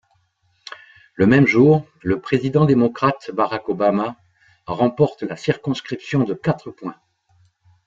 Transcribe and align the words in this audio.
Le 1.13 1.27
même 1.27 1.45
jour, 1.45 1.85
le 2.01 2.19
président 2.19 2.65
démocrate 2.65 3.29
Barack 3.31 3.69
Obama 3.69 4.15
remporte 4.65 5.21
la 5.21 5.37
circonscription 5.37 6.23
de 6.23 6.33
quatre 6.33 6.71
points. 6.71 6.97